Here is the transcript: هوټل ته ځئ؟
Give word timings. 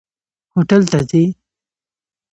هوټل 0.53 0.81
ته 0.91 0.99
ځئ؟ 1.09 1.25